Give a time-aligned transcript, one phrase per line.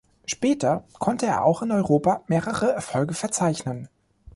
[0.25, 3.87] Später konnte er auch in Europa mehrere Erfolge verzeichnen.